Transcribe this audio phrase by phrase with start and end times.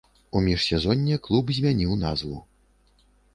[0.37, 2.41] У міжсезонне клуб змяніў назву.